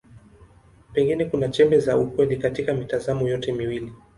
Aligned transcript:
Pengine 0.93 1.25
kuna 1.25 1.49
chembe 1.49 1.79
za 1.79 1.97
ukweli 1.97 2.37
katika 2.37 2.73
mitazamo 2.73 3.27
yote 3.27 3.51
miwili. 3.53 3.91